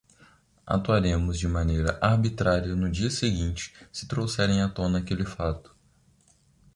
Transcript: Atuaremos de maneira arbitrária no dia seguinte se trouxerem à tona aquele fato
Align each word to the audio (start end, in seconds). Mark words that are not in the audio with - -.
Atuaremos 0.65 1.37
de 1.39 1.47
maneira 1.47 1.99
arbitrária 2.01 2.75
no 2.75 2.89
dia 2.89 3.11
seguinte 3.11 3.71
se 3.91 4.07
trouxerem 4.07 4.59
à 4.63 4.67
tona 4.67 4.97
aquele 4.97 5.23
fato 5.25 5.75